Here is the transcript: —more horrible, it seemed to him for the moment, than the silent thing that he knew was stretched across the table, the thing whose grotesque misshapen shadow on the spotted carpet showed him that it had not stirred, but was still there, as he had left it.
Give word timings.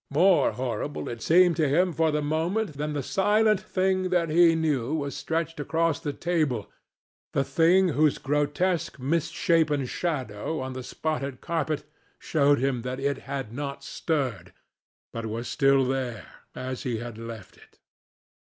—more 0.09 0.53
horrible, 0.53 1.07
it 1.07 1.21
seemed 1.21 1.55
to 1.55 1.69
him 1.69 1.93
for 1.93 2.09
the 2.09 2.23
moment, 2.23 2.73
than 2.73 2.93
the 2.93 3.03
silent 3.03 3.59
thing 3.61 4.09
that 4.09 4.29
he 4.31 4.55
knew 4.55 4.95
was 4.95 5.15
stretched 5.15 5.59
across 5.59 5.99
the 5.99 6.11
table, 6.11 6.67
the 7.33 7.43
thing 7.43 7.89
whose 7.89 8.17
grotesque 8.17 8.97
misshapen 8.97 9.85
shadow 9.85 10.59
on 10.59 10.73
the 10.73 10.81
spotted 10.81 11.39
carpet 11.39 11.83
showed 12.17 12.57
him 12.57 12.81
that 12.81 12.99
it 12.99 13.19
had 13.29 13.53
not 13.53 13.83
stirred, 13.83 14.53
but 15.13 15.27
was 15.27 15.47
still 15.47 15.85
there, 15.85 16.25
as 16.55 16.81
he 16.81 16.97
had 16.97 17.19
left 17.19 17.55
it. 17.55 17.77